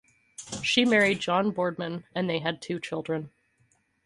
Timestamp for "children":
2.79-3.29